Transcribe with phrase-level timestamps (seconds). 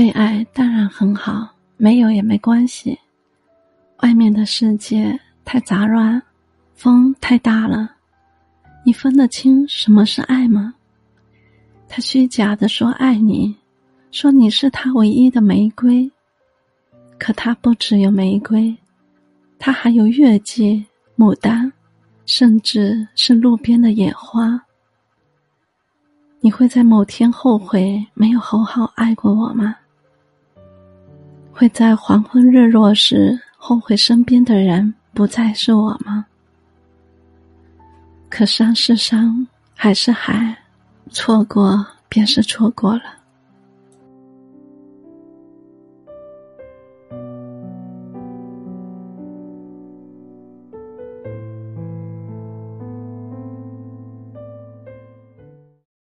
[0.00, 1.46] 被爱当然很好，
[1.76, 2.98] 没有也没关系。
[3.98, 6.22] 外面的世界太杂乱，
[6.72, 7.96] 风太大了，
[8.82, 10.72] 你分得清什么是爱吗？
[11.86, 13.54] 他虚假的说爱你，
[14.10, 16.10] 说你是他唯一的玫瑰。
[17.18, 18.74] 可他不只有玫瑰，
[19.58, 20.82] 他还有月季、
[21.14, 21.70] 牡丹，
[22.24, 24.58] 甚至是路边的野花。
[26.40, 29.76] 你会在某天后悔没有好好爱过我吗？
[31.60, 36.24] 会在黄昏日落时后悔身边的人不再是我吗？
[38.30, 40.56] 可山是山，海是海，
[41.10, 43.02] 错过便是错过了。